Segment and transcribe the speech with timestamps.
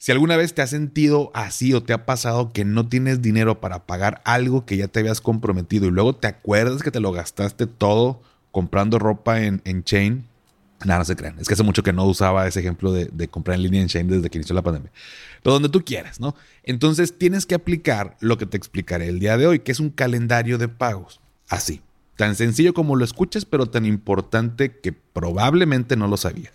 [0.00, 3.60] Si alguna vez te has sentido así o te ha pasado que no tienes dinero
[3.60, 7.12] para pagar algo que ya te habías comprometido y luego te acuerdas que te lo
[7.12, 10.24] gastaste todo comprando ropa en, Chain,
[10.86, 11.38] nada, no se crean.
[11.38, 13.88] Es que hace mucho que no usaba ese ejemplo de, de, comprar en línea en
[13.88, 14.90] Chain desde que inició la pandemia.
[15.42, 16.34] Pero donde tú quieras, ¿no?
[16.62, 19.90] Entonces tienes que aplicar lo que te explicaré el día de hoy, que es un
[19.90, 21.20] calendario de pagos.
[21.46, 21.82] Así.
[22.16, 26.54] Tan sencillo como lo escuchas, pero tan importante que probablemente no lo sabías.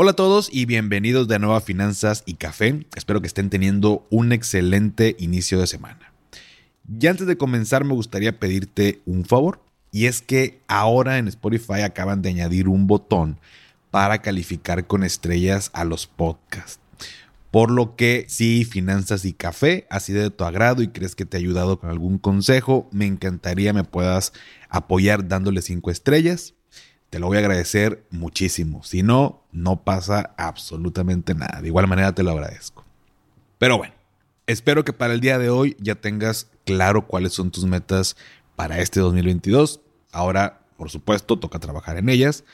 [0.00, 2.86] Hola a todos y bienvenidos de nuevo a Finanzas y Café.
[2.94, 6.12] Espero que estén teniendo un excelente inicio de semana.
[6.88, 9.60] Y antes de comenzar me gustaría pedirte un favor
[9.90, 13.40] y es que ahora en Spotify acaban de añadir un botón
[13.90, 16.78] para calificar con estrellas a los podcasts.
[17.50, 21.24] Por lo que si Finanzas y Café ha sido de tu agrado y crees que
[21.24, 24.32] te ha ayudado con algún consejo, me encantaría me puedas
[24.68, 26.54] apoyar dándole cinco estrellas
[27.10, 28.82] te lo voy a agradecer muchísimo.
[28.84, 31.60] Si no, no pasa absolutamente nada.
[31.60, 32.84] De igual manera te lo agradezco.
[33.58, 33.94] Pero bueno,
[34.46, 38.16] espero que para el día de hoy ya tengas claro cuáles son tus metas
[38.56, 39.80] para este 2022.
[40.12, 42.44] Ahora, por supuesto, toca trabajar en ellas.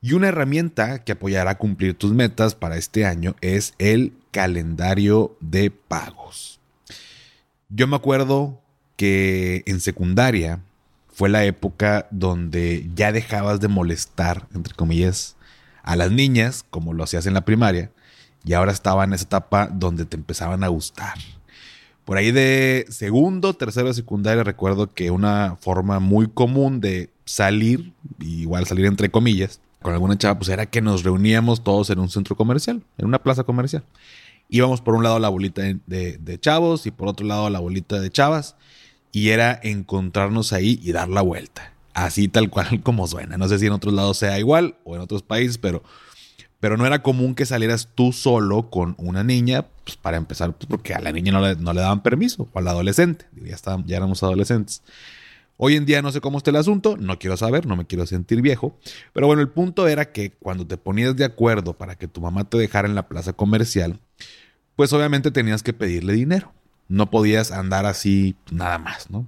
[0.00, 5.36] Y una herramienta que apoyará a cumplir tus metas para este año es el calendario
[5.40, 6.60] de pagos.
[7.68, 8.60] Yo me acuerdo
[8.96, 10.60] que en secundaria
[11.12, 15.36] fue la época donde ya dejabas de molestar, entre comillas,
[15.82, 17.90] a las niñas, como lo hacías en la primaria,
[18.44, 21.14] y ahora estaba en esa etapa donde te empezaban a gustar.
[22.04, 27.92] Por ahí de segundo, tercero de secundaria, recuerdo que una forma muy común de salir,
[28.18, 32.08] igual salir entre comillas, con alguna chava, pues era que nos reuníamos todos en un
[32.08, 33.84] centro comercial, en una plaza comercial.
[34.48, 38.00] Íbamos por un lado la bolita de, de chavos y por otro lado la bolita
[38.00, 38.56] de chavas
[39.12, 41.72] y era encontrarnos ahí y dar la vuelta.
[41.94, 43.36] Así tal cual como suena.
[43.36, 45.82] No sé si en otros lados sea igual o en otros países, pero,
[46.58, 50.66] pero no era común que salieras tú solo con una niña, pues para empezar, pues
[50.66, 53.26] porque a la niña no le, no le daban permiso, o al adolescente.
[53.44, 54.82] Ya, ya éramos adolescentes.
[55.58, 58.06] Hoy en día no sé cómo está el asunto, no quiero saber, no me quiero
[58.06, 58.76] sentir viejo,
[59.12, 62.44] pero bueno, el punto era que cuando te ponías de acuerdo para que tu mamá
[62.48, 64.00] te dejara en la plaza comercial,
[64.74, 66.52] pues obviamente tenías que pedirle dinero
[66.88, 69.26] no podías andar así nada más, ¿no?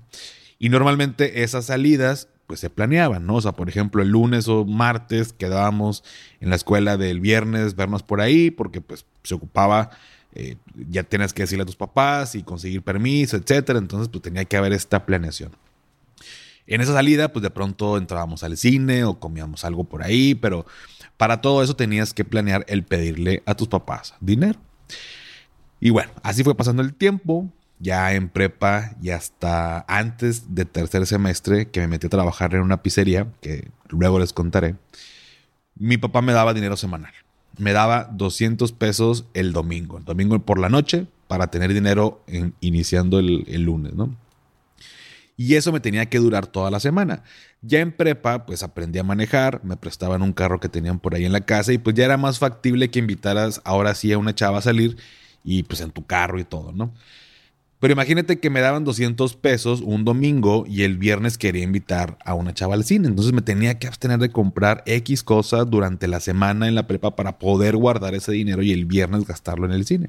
[0.59, 3.37] Y normalmente esas salidas pues se planeaban, ¿no?
[3.37, 6.05] O sea, por ejemplo, el lunes o martes quedábamos
[6.41, 9.91] en la escuela del viernes, vernos por ahí, porque pues se ocupaba,
[10.35, 10.57] eh,
[10.89, 13.79] ya tienes que decirle a tus papás y conseguir permiso, etcétera.
[13.79, 15.53] Entonces, pues tenía que haber esta planeación.
[16.67, 20.67] En esa salida, pues de pronto entrábamos al cine o comíamos algo por ahí, pero
[21.17, 24.59] para todo eso tenías que planear el pedirle a tus papás dinero.
[25.85, 31.07] Y bueno, así fue pasando el tiempo, ya en prepa y hasta antes de tercer
[31.07, 34.77] semestre que me metí a trabajar en una pizzería, que luego les contaré,
[35.75, 37.13] mi papá me daba dinero semanal.
[37.59, 42.55] Me daba 200 pesos el domingo, el domingo por la noche, para tener dinero en,
[42.61, 44.17] iniciando el, el lunes, ¿no?
[45.37, 47.25] Y eso me tenía que durar toda la semana.
[47.61, 51.27] Ya en prepa, pues aprendí a manejar, me prestaban un carro que tenían por ahí
[51.27, 54.35] en la casa y pues ya era más factible que invitaras ahora sí a una
[54.35, 54.97] chava a salir
[55.45, 56.93] y pues en tu carro y todo, ¿no?
[57.85, 62.33] Pero imagínate que me daban 200 pesos un domingo y el viernes quería invitar a
[62.33, 63.09] una chava al cine.
[63.09, 67.15] Entonces me tenía que abstener de comprar X cosas durante la semana en la prepa
[67.15, 70.09] para poder guardar ese dinero y el viernes gastarlo en el cine.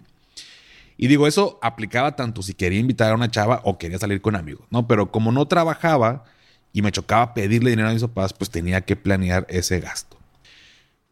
[0.95, 4.37] Y digo, eso aplicaba tanto si quería invitar a una chava o quería salir con
[4.37, 4.87] amigos, ¿no?
[4.87, 6.23] Pero como no trabajaba
[6.71, 10.17] y me chocaba pedirle dinero a mis papás, pues tenía que planear ese gasto.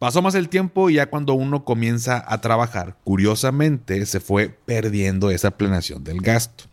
[0.03, 5.31] Pasó más el tiempo y ya cuando uno comienza a trabajar, curiosamente se fue perdiendo
[5.31, 6.65] esa planeación del gasto.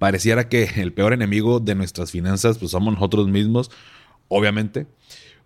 [0.00, 3.70] Pareciera que el peor enemigo de nuestras finanzas pues somos nosotros mismos,
[4.26, 4.88] obviamente,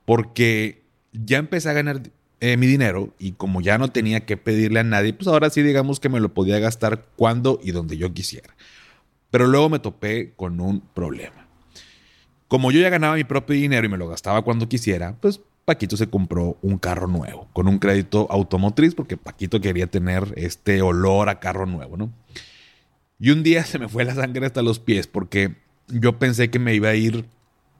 [0.06, 2.00] porque ya empecé a ganar
[2.40, 5.60] eh, mi dinero y como ya no tenía que pedirle a nadie, pues ahora sí
[5.60, 8.56] digamos que me lo podía gastar cuando y donde yo quisiera.
[9.30, 11.46] Pero luego me topé con un problema.
[12.48, 15.98] Como yo ya ganaba mi propio dinero y me lo gastaba cuando quisiera, pues Paquito
[15.98, 21.28] se compró un carro nuevo con un crédito automotriz porque Paquito quería tener este olor
[21.28, 22.10] a carro nuevo, ¿no?
[23.18, 25.56] Y un día se me fue la sangre hasta los pies porque
[25.88, 27.26] yo pensé que me iba a ir,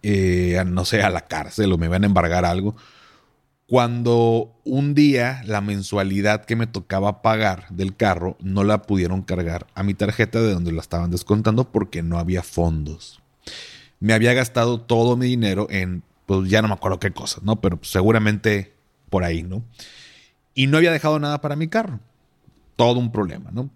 [0.02, 2.76] eh, no sé, a la cárcel o me iban a embargar algo.
[3.66, 9.66] Cuando un día la mensualidad que me tocaba pagar del carro no la pudieron cargar
[9.74, 13.22] a mi tarjeta de donde la estaban descontando porque no había fondos.
[13.98, 17.58] Me había gastado todo mi dinero en, pues ya no me acuerdo qué cosas, ¿no?
[17.62, 18.74] Pero seguramente
[19.08, 19.64] por ahí, ¿no?
[20.54, 22.00] Y no había dejado nada para mi carro.
[22.76, 23.70] Todo un problema, ¿no?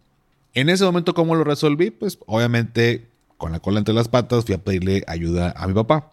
[0.52, 1.90] En ese momento, ¿cómo lo resolví?
[1.90, 3.08] Pues obviamente
[3.38, 6.12] con la cola entre las patas fui a pedirle ayuda a mi papá.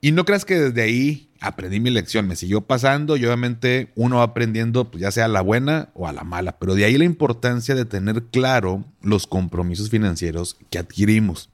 [0.00, 4.18] Y no creas que desde ahí aprendí mi lección, me siguió pasando y obviamente uno
[4.18, 6.96] va aprendiendo pues ya sea a la buena o a la mala, pero de ahí
[6.96, 11.51] la importancia de tener claro los compromisos financieros que adquirimos.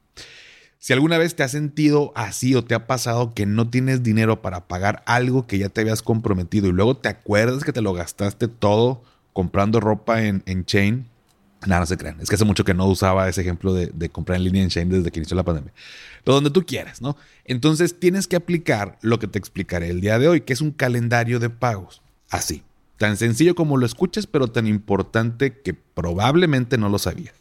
[0.79, 4.43] Si alguna vez te has sentido así o te ha pasado que no tienes dinero
[4.43, 7.93] para pagar algo que ya te habías comprometido y luego te acuerdas que te lo
[7.93, 9.03] gastaste todo
[9.33, 11.07] comprando ropa en, en Chain,
[11.67, 12.21] Nada, no se crean.
[12.21, 14.97] Es que hace mucho que no usaba ese ejemplo de, comprar en línea en Shane
[14.97, 15.73] desde que inició la pandemia.
[16.25, 17.17] Pero donde tú quieras, ¿no?
[17.45, 20.71] Entonces tienes que aplicar lo que te explicaré el día de hoy, que es un
[20.71, 22.03] calendario de pagos.
[22.31, 22.63] Así.
[22.97, 27.35] Tan sencillo como lo escuches, pero tan importante que probablemente no lo sabías.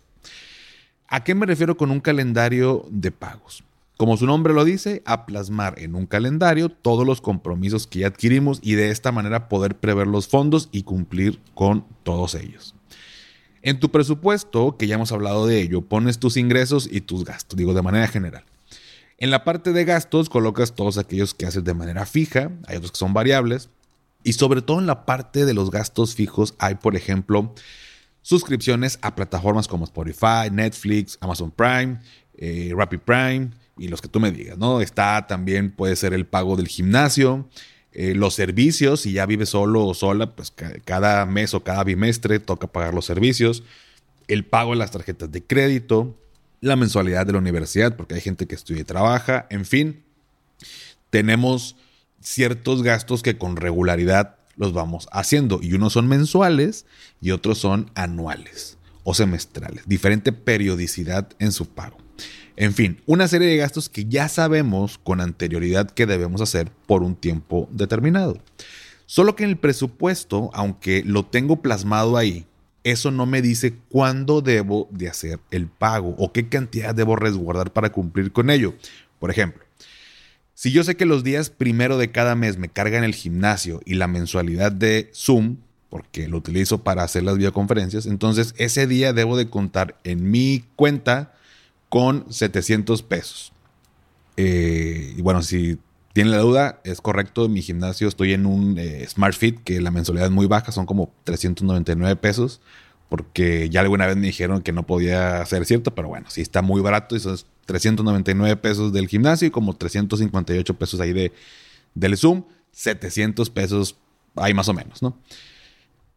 [1.10, 3.64] ¿A qué me refiero con un calendario de pagos?
[3.96, 8.08] Como su nombre lo dice, a plasmar en un calendario todos los compromisos que ya
[8.08, 12.76] adquirimos y de esta manera poder prever los fondos y cumplir con todos ellos.
[13.62, 17.58] En tu presupuesto, que ya hemos hablado de ello, pones tus ingresos y tus gastos,
[17.58, 18.44] digo de manera general.
[19.18, 22.92] En la parte de gastos colocas todos aquellos que haces de manera fija, hay otros
[22.92, 23.70] que son variables,
[24.24, 27.54] y sobre todo en la parte de los gastos fijos hay, por ejemplo,
[28.28, 32.00] suscripciones a plataformas como Spotify, Netflix, Amazon Prime,
[32.38, 34.82] eh, Rapid Prime y los que tú me digas, ¿no?
[34.82, 37.48] Está también puede ser el pago del gimnasio,
[37.94, 40.54] eh, los servicios, si ya vives solo o sola, pues
[40.84, 43.64] cada mes o cada bimestre toca pagar los servicios,
[44.28, 46.14] el pago de las tarjetas de crédito,
[46.60, 50.04] la mensualidad de la universidad, porque hay gente que estudia y trabaja, en fin,
[51.12, 51.78] tenemos
[52.20, 56.86] ciertos gastos que con regularidad los vamos haciendo y unos son mensuales
[57.22, 61.98] y otros son anuales o semestrales, diferente periodicidad en su pago.
[62.58, 67.04] En fin, una serie de gastos que ya sabemos con anterioridad que debemos hacer por
[67.04, 68.42] un tiempo determinado.
[69.06, 72.48] Solo que en el presupuesto, aunque lo tengo plasmado ahí,
[72.84, 77.72] eso no me dice cuándo debo de hacer el pago o qué cantidad debo resguardar
[77.72, 78.74] para cumplir con ello.
[79.20, 79.64] Por ejemplo,
[80.58, 83.94] si yo sé que los días primero de cada mes me cargan el gimnasio y
[83.94, 85.58] la mensualidad de Zoom,
[85.92, 90.64] porque lo utilizo para hacer las videoconferencias, entonces ese día debo de contar en mi
[90.76, 91.32] cuenta
[91.90, 93.54] con 700 pesos.
[94.36, 95.78] Eh, y bueno, si
[96.14, 97.46] tienen la duda, es correcto.
[97.46, 100.72] En mi gimnasio estoy en un eh, Smart Fit que la mensualidad es muy baja,
[100.72, 102.62] son como 399 pesos.
[103.10, 106.62] Porque ya alguna vez me dijeron que no podía ser cierto, pero bueno, sí está
[106.62, 107.16] muy barato.
[107.16, 111.32] Y son 399 pesos del gimnasio y como 358 pesos ahí de,
[111.94, 112.44] del Zoom.
[112.72, 113.98] 700 pesos
[114.36, 115.18] hay más o menos, ¿no?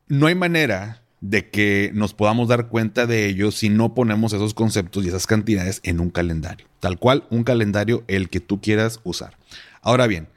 [0.09, 4.55] No hay manera de que nos podamos dar cuenta de ello si no ponemos esos
[4.55, 6.67] conceptos y esas cantidades en un calendario.
[6.81, 9.37] Tal cual, un calendario el que tú quieras usar.
[9.83, 10.29] Ahora bien,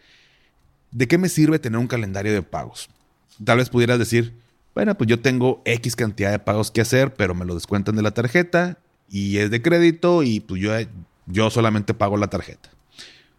[0.92, 2.90] ¿de qué me sirve tener un calendario de pagos?
[3.44, 4.34] Tal vez pudieras decir,
[4.76, 8.02] bueno, pues yo tengo X cantidad de pagos que hacer, pero me lo descuentan de
[8.02, 10.72] la tarjeta y es de crédito y pues yo,
[11.28, 12.70] yo solamente pago la tarjeta.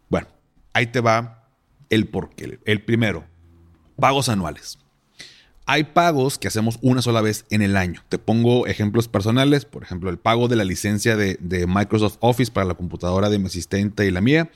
[0.08, 0.28] Bueno,
[0.72, 1.48] ahí te va
[1.90, 2.60] el porqué.
[2.64, 3.24] El primero,
[3.96, 4.78] pagos anuales.
[5.66, 8.02] Hay pagos que hacemos una sola vez en el año.
[8.10, 12.66] Te pongo ejemplos personales, por ejemplo, el pago de la licencia de, Microsoft Office para
[12.66, 14.50] la computadora de mi asistente y la mía,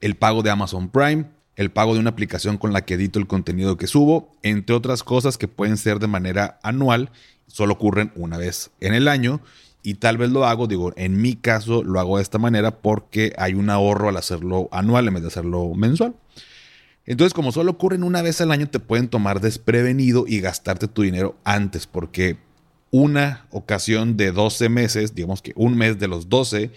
[0.00, 1.26] el pago de Amazon Prime,
[1.56, 5.02] el pago de una aplicación con la que edito el contenido que subo, entre otras
[5.02, 7.10] cosas que pueden ser de manera anual,
[7.46, 9.40] solo ocurren una vez en el año
[9.82, 13.34] y tal vez lo hago, digo, en mi caso lo hago de esta manera porque
[13.36, 16.14] hay un ahorro al hacerlo anual en vez de hacerlo mensual.
[17.06, 21.02] Entonces, como solo ocurren una vez al año, te pueden tomar desprevenido y gastarte tu
[21.02, 22.38] dinero antes, porque
[22.90, 26.70] una ocasión de 12 meses, digamos que un mes de los 12,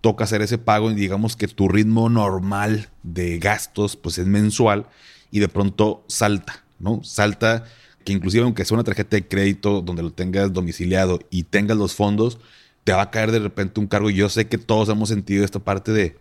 [0.00, 4.86] toca hacer ese pago y digamos que tu ritmo normal de gastos pues es mensual
[5.30, 7.02] y de pronto salta, ¿no?
[7.04, 7.64] Salta
[8.04, 11.94] que inclusive aunque sea una tarjeta de crédito donde lo tengas domiciliado y tengas los
[11.94, 12.38] fondos,
[12.84, 15.44] te va a caer de repente un cargo y yo sé que todos hemos sentido
[15.44, 16.16] esta parte de,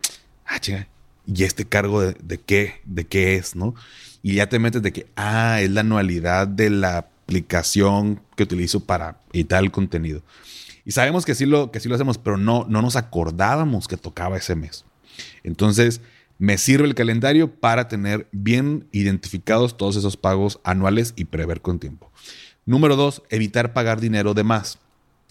[0.46, 0.88] ah, chinga,
[1.26, 3.76] ¿y este cargo de, qué, de qué es, no?
[4.22, 8.82] Y ya te metes de que, ah, es la anualidad de la aplicación que utilizo
[8.82, 10.22] para editar el contenido.
[10.90, 13.96] Y sabemos que sí lo, que sí lo hacemos, pero no, no nos acordábamos que
[13.96, 14.86] tocaba ese mes.
[15.44, 16.02] Entonces,
[16.40, 21.78] me sirve el calendario para tener bien identificados todos esos pagos anuales y prever con
[21.78, 22.12] tiempo.
[22.66, 24.80] Número dos, evitar pagar dinero de más.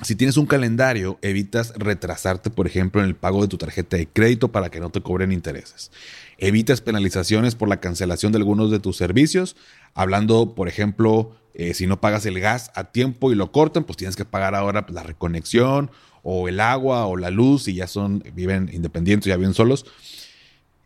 [0.03, 4.07] Si tienes un calendario, evitas retrasarte, por ejemplo, en el pago de tu tarjeta de
[4.07, 5.91] crédito para que no te cobren intereses.
[6.37, 9.57] Evitas penalizaciones por la cancelación de algunos de tus servicios.
[9.95, 13.97] Hablando, por ejemplo, eh, si no pagas el gas a tiempo y lo cortan, pues
[13.97, 15.91] tienes que pagar ahora pues, la reconexión
[16.23, 19.85] o el agua o la luz y ya son, viven independientes, ya viven solos.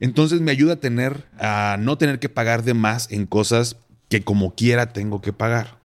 [0.01, 3.77] Entonces me ayuda a tener, a no tener que pagar de más en cosas
[4.09, 5.79] que como quiera tengo que pagar.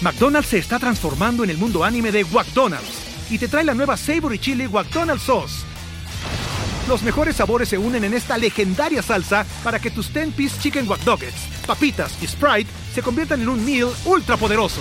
[0.00, 3.98] McDonald's se está transformando en el mundo anime de McDonald's y te trae la nueva
[3.98, 5.66] Savory Chili McDonald's Sauce.
[6.88, 11.04] Los mejores sabores se unen en esta legendaria salsa para que tus 10-piece chicken wack
[11.62, 14.80] papitas y Sprite se conviertan en un meal ultra poderoso.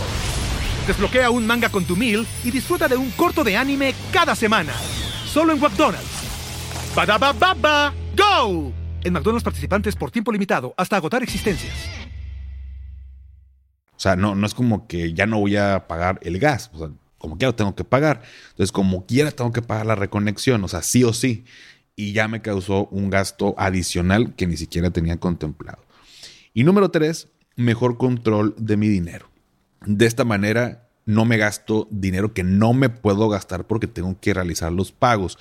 [0.88, 4.74] Desbloquea un manga con tu meal y disfruta de un corto de anime cada semana.
[5.26, 6.06] Solo en McDonald's.
[6.96, 8.74] baba ¡Go!
[9.04, 11.74] En McDonald's participantes por tiempo limitado hasta agotar existencias.
[13.96, 16.72] O sea, no, no es como que ya no voy a pagar el gas.
[16.74, 18.24] O sea, como quiera tengo que pagar.
[18.50, 20.64] Entonces, como quiera tengo que pagar la reconexión.
[20.64, 21.46] O sea, sí o sí.
[21.96, 25.84] Y ya me causó un gasto adicional que ni siquiera tenía contemplado.
[26.54, 29.30] Y número tres, mejor control de mi dinero.
[29.86, 34.34] De esta manera no me gasto dinero que no me puedo gastar porque tengo que
[34.34, 35.38] realizar los pagos.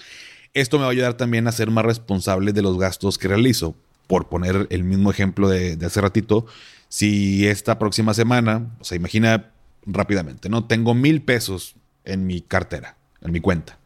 [0.55, 3.75] Esto me va a ayudar también a ser más responsable de los gastos que realizo.
[4.07, 6.47] Por poner el mismo ejemplo de, de hace ratito,
[6.89, 9.53] si esta próxima semana, o sea, imagina
[9.87, 10.67] rápidamente, ¿no?
[10.67, 13.79] Tengo mil pesos en mi cartera, en mi cuenta,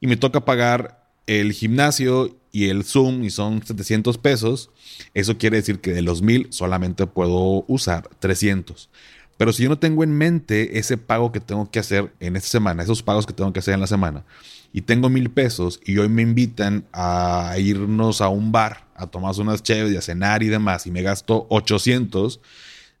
[0.00, 4.70] y me toca pagar el gimnasio y el Zoom y son 700 pesos,
[5.12, 8.88] eso quiere decir que de los mil solamente puedo usar 300.
[9.36, 12.48] Pero si yo no tengo en mente ese pago que tengo que hacer en esta
[12.48, 14.24] semana, esos pagos que tengo que hacer en la semana,
[14.72, 19.34] y tengo mil pesos y hoy me invitan a irnos a un bar, a tomar
[19.40, 22.40] unas chéves y a cenar y demás, y me gasto 800,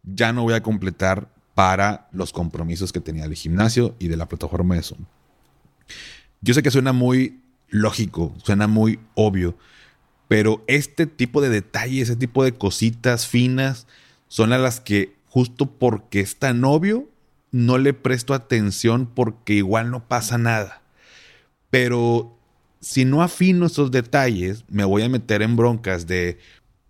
[0.02, 4.26] ya no voy a completar para los compromisos que tenía del gimnasio y de la
[4.26, 5.04] plataforma de Zoom.
[6.40, 7.43] Yo sé que suena muy
[7.74, 9.58] lógico, suena muy obvio,
[10.28, 13.88] pero este tipo de detalles, ese tipo de cositas finas,
[14.28, 17.08] son a las que justo porque es tan obvio,
[17.50, 20.82] no le presto atención porque igual no pasa nada.
[21.70, 22.38] Pero
[22.80, 26.38] si no afino esos detalles, me voy a meter en broncas de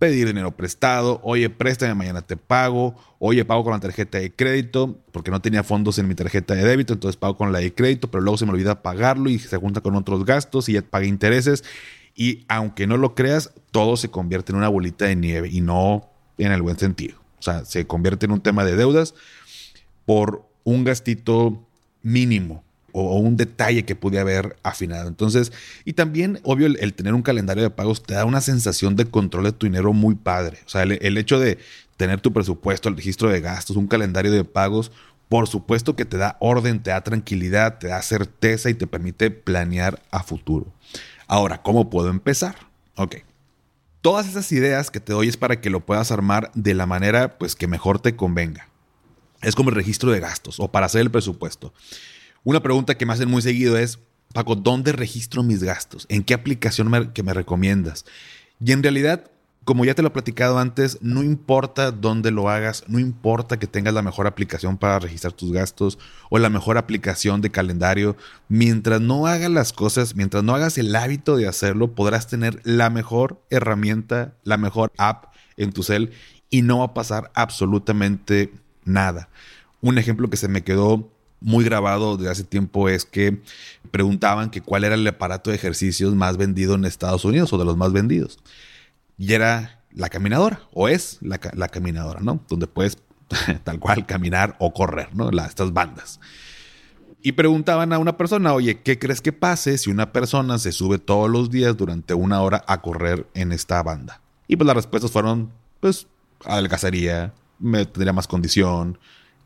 [0.04, 4.98] pedir dinero prestado, oye, préstame, mañana te pago, oye, pago con la tarjeta de crédito,
[5.12, 8.10] porque no tenía fondos en mi tarjeta de débito, entonces pago con la de crédito,
[8.10, 11.06] pero luego se me olvida pagarlo y se junta con otros gastos y ya pagué
[11.06, 11.64] intereses.
[12.14, 16.10] Y aunque no lo creas, todo se convierte en una bolita de nieve y no
[16.36, 17.16] en el buen sentido.
[17.38, 19.14] O sea, se convierte en un tema de deudas
[20.04, 21.66] por un gastito
[22.02, 22.63] mínimo
[22.94, 25.08] o, un detalle que pude haber afinado.
[25.08, 25.52] Entonces,
[25.84, 29.44] y también, obvio, el, tener un calendario de pagos te da una sensación de control
[29.44, 30.58] de tu dinero muy padre.
[30.64, 31.58] O sea, el, hecho de
[31.96, 34.92] tener tu presupuesto, el registro de gastos, un calendario de pagos,
[35.28, 39.32] por supuesto que te da orden, te da tranquilidad, te da certeza y te permite
[39.32, 40.72] planear a futuro.
[41.26, 42.54] Ahora, ¿cómo puedo empezar?
[42.94, 43.16] Ok.
[44.02, 47.38] Todas esas ideas que te doy es para que lo puedas armar de la manera
[47.38, 48.68] pues que mejor te convenga.
[49.42, 51.72] Es como el registro de gastos o para hacer el presupuesto.
[52.44, 53.98] Una pregunta que me hacen muy seguido es,
[54.34, 56.04] Paco, ¿dónde registro mis gastos?
[56.10, 58.04] ¿En qué aplicación me, que me recomiendas?
[58.62, 59.30] Y en realidad,
[59.64, 63.66] como ya te lo he platicado antes, no importa dónde lo hagas, no importa que
[63.66, 65.98] tengas la mejor aplicación para registrar tus gastos
[66.28, 68.14] o la mejor aplicación de calendario,
[68.48, 72.90] mientras no hagas las cosas, mientras no hagas el hábito de hacerlo, podrás tener la
[72.90, 76.12] mejor herramienta, la mejor app en tu cel
[76.50, 78.52] y no va a pasar absolutamente
[78.84, 79.30] nada.
[79.80, 81.13] Un ejemplo que se me quedó
[81.44, 83.42] muy grabado de hace tiempo es que
[83.90, 87.66] preguntaban que cuál era el aparato de ejercicios más vendido en Estados Unidos o de
[87.66, 88.38] los más vendidos.
[89.18, 92.40] Y era la caminadora, o es la, caminadora, ¿no?
[92.48, 92.96] Donde puedes
[93.64, 95.28] tal cual caminar o correr, ¿no?
[95.44, 96.18] estas bandas.
[97.22, 100.98] Y preguntaban a una persona, oye, ¿qué crees que pase si una persona se sube
[100.98, 104.22] todos los días durante una hora a correr en esta banda?
[104.48, 106.06] Y pues las respuestas fueron, pues,
[106.46, 108.98] adelgazaría, me tendría más condición,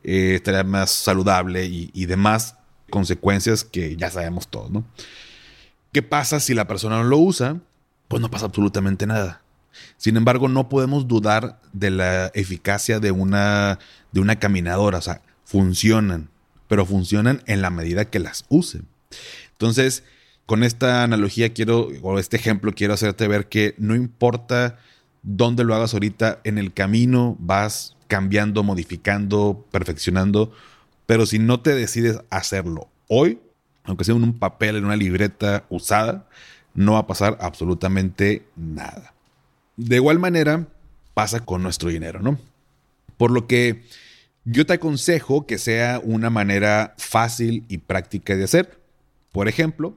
[0.05, 2.57] eh, estaría más saludable y, demás
[2.91, 4.85] consecuencias que ya sabemos todos, ¿no?
[5.93, 7.61] ¿Qué pasa si la persona no lo usa?
[8.09, 9.43] Pues no pasa absolutamente nada.
[9.97, 13.79] Sin embargo, no podemos dudar de la eficacia de una,
[14.13, 14.99] de una caminadora.
[14.99, 16.31] O sea, funcionan,
[16.69, 18.87] pero funcionan en la medida que las usen.
[19.53, 20.05] Entonces,
[20.47, 24.79] con esta analogía quiero, o este ejemplo, quiero hacerte ver que no importa
[25.23, 30.53] dónde lo hagas ahorita, en el camino vas cambiando, modificando, perfeccionando,
[31.07, 33.39] pero si no te decides hacerlo hoy,
[33.85, 36.27] aunque sea en un papel, en una libreta usada,
[36.75, 39.15] no va a pasar absolutamente nada.
[39.77, 40.67] De igual manera,
[41.15, 42.39] pasa con nuestro dinero, ¿no?
[43.17, 43.85] Por lo que
[44.45, 48.81] yo te aconsejo que sea una manera fácil y práctica de hacer.
[49.33, 49.95] Por ejemplo,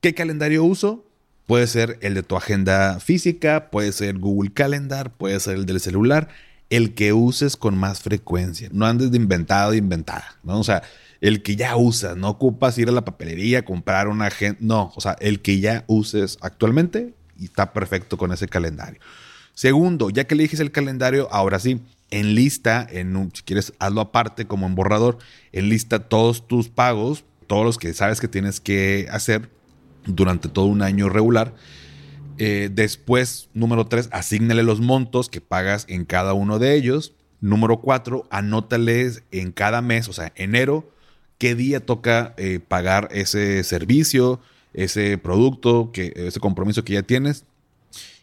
[0.00, 1.07] ¿qué calendario uso?
[1.48, 5.80] Puede ser el de tu agenda física, puede ser Google Calendar, puede ser el del
[5.80, 6.28] celular,
[6.68, 8.68] el que uses con más frecuencia.
[8.70, 10.60] No andes de inventado, de inventada, ¿no?
[10.60, 10.82] O sea,
[11.22, 15.00] el que ya usas, no ocupas ir a la papelería, comprar una agenda, no, o
[15.00, 19.00] sea, el que ya uses actualmente y está perfecto con ese calendario.
[19.54, 24.02] Segundo, ya que eliges el calendario, ahora sí, en lista, en un, si quieres hazlo
[24.02, 25.16] aparte como en borrador,
[25.52, 29.48] en lista todos tus pagos, todos los que sabes que tienes que hacer
[30.06, 31.54] durante todo un año regular.
[32.38, 37.14] Eh, después, número 3, asígnale los montos que pagas en cada uno de ellos.
[37.40, 40.90] Número 4, anótales en cada mes, o sea, enero,
[41.38, 44.40] qué día toca eh, pagar ese servicio,
[44.74, 47.44] ese producto, que, ese compromiso que ya tienes.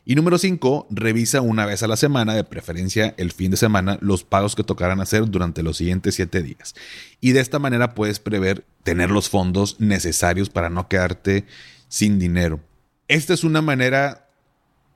[0.08, 3.98] Y número 5, revisa una vez a la semana, de preferencia el fin de semana,
[4.02, 6.76] los pagos que tocarán hacer durante los siguientes 7 días.
[7.22, 11.46] Y de esta manera puedes prever tener los fondos necesarios para no quedarte
[11.88, 12.60] sin dinero.
[13.08, 14.30] Esta es una manera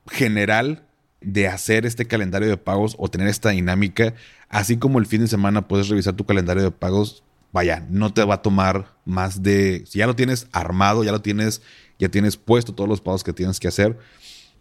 [0.07, 0.85] general
[1.21, 4.13] de hacer este calendario de pagos o tener esta dinámica.
[4.47, 8.23] Así como el fin de semana puedes revisar tu calendario de pagos, vaya, no te
[8.23, 11.63] va a tomar más de, si ya lo tienes armado, ya lo tienes,
[11.97, 13.97] ya tienes puesto todos los pagos que tienes que hacer,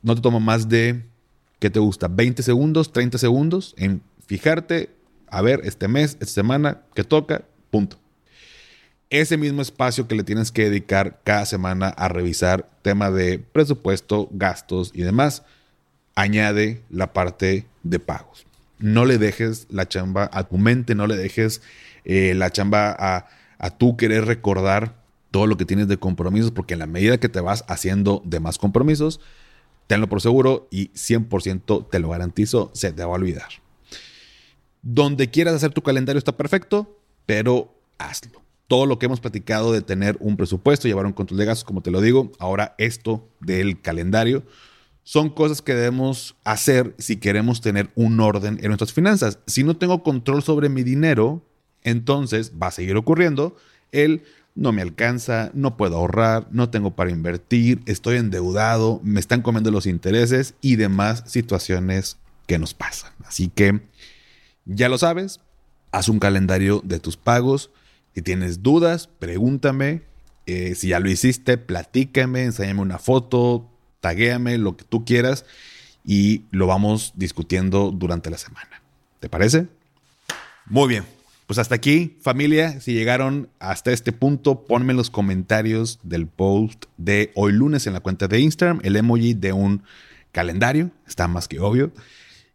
[0.03, 1.05] no te toma más de,
[1.59, 2.09] ¿qué te gusta?
[2.09, 4.91] 20 segundos, 30 segundos en fijarte,
[5.29, 7.45] a ver, este mes, esta semana, ¿qué toca?
[7.71, 7.99] Punto
[9.11, 14.29] ese mismo espacio que le tienes que dedicar cada semana a revisar tema de presupuesto,
[14.33, 15.45] gastos y demás,
[16.15, 18.47] añade la parte de pagos.
[18.79, 21.63] No le dejes la chamba a tu mente, no le dejes
[22.05, 23.27] eh, la chamba a,
[23.59, 24.95] a tú querer recordar
[25.31, 28.41] todo lo que tienes de compromisos, porque en la medida que te vas haciendo de
[28.41, 29.21] más compromisos,
[29.89, 33.49] tenlo por seguro y 100% te lo garantizo, se te va a olvidar.
[34.83, 39.83] Donde quieras hacer tu calendario está perfecto, pero hazlo todo lo que hemos platicado de
[39.83, 43.81] tener un presupuesto, llevar un control de gastos, como te lo digo, ahora esto del
[43.81, 44.45] calendario,
[45.03, 49.39] son cosas que debemos hacer si queremos tener un orden en nuestras finanzas.
[49.47, 51.43] Si no tengo control sobre mi dinero,
[51.83, 53.57] entonces va a seguir ocurriendo
[53.91, 54.23] el
[54.59, 59.71] no me alcanza, no puedo ahorrar, no tengo para invertir, estoy endeudado, me están comiendo
[59.71, 63.13] los intereses y demás situaciones que nos pasan.
[63.25, 63.81] Así que
[64.65, 65.41] ya lo sabes,
[65.93, 67.71] haz un calendario de tus pagos,
[68.15, 70.03] si tienes dudas, pregúntame.
[70.47, 75.45] Eh, si ya lo hiciste, platícame, enséñame una foto, taguéame, lo que tú quieras
[76.05, 78.83] y lo vamos discutiendo durante la semana.
[79.21, 79.69] ¿Te parece?
[80.67, 81.18] Muy bien.
[81.49, 82.79] Pues hasta aquí, familia.
[82.79, 87.95] Si llegaron hasta este punto, ponme en los comentarios del post de hoy lunes en
[87.95, 89.83] la cuenta de Instagram el emoji de un
[90.31, 90.91] calendario.
[91.07, 91.91] Está más que obvio.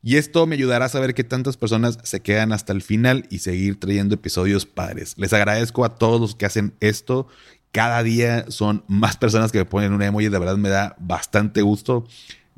[0.03, 3.39] Y esto me ayudará a saber que tantas personas se quedan hasta el final y
[3.39, 5.15] seguir trayendo episodios padres.
[5.17, 7.27] Les agradezco a todos los que hacen esto.
[7.71, 10.29] Cada día son más personas que me ponen un emoji.
[10.29, 12.05] De verdad me da bastante gusto.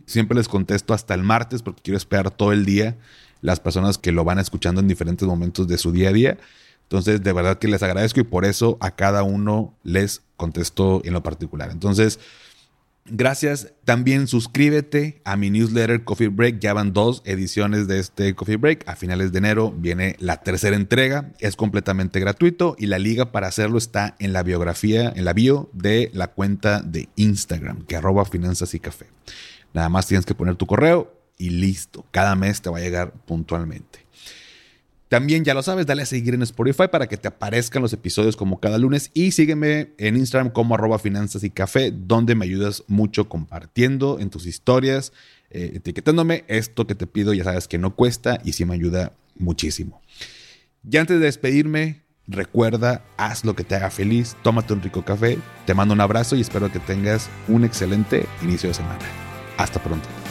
[0.06, 2.98] Siempre les contesto hasta el martes porque quiero esperar todo el día
[3.46, 6.38] las personas que lo van escuchando en diferentes momentos de su día a día.
[6.84, 11.14] Entonces, de verdad que les agradezco y por eso a cada uno les contesto en
[11.14, 11.72] lo particular.
[11.72, 12.20] Entonces,
[13.08, 13.72] Gracias.
[13.84, 16.58] También suscríbete a mi newsletter Coffee Break.
[16.60, 18.90] Ya van dos ediciones de este Coffee Break.
[18.90, 21.32] A finales de enero viene la tercera entrega.
[21.40, 25.70] Es completamente gratuito y la liga para hacerlo está en la biografía, en la bio
[25.72, 29.06] de la cuenta de Instagram, que arroba finanzas y café.
[29.76, 32.06] Nada más tienes que poner tu correo y listo.
[32.12, 34.06] Cada mes te va a llegar puntualmente.
[35.08, 38.36] También ya lo sabes, dale a seguir en Spotify para que te aparezcan los episodios
[38.36, 42.84] como cada lunes y sígueme en Instagram como arroba finanzas y café, donde me ayudas
[42.88, 45.14] mucho compartiendo en tus historias,
[45.52, 46.44] eh, etiquetándome.
[46.48, 50.02] Esto que te pido ya sabes que no cuesta y sí me ayuda muchísimo.
[50.90, 55.38] Y antes de despedirme, recuerda, haz lo que te haga feliz, tómate un rico café,
[55.68, 59.06] te mando un abrazo y espero que tengas un excelente inicio de semana.
[59.58, 60.25] Hasta pronto.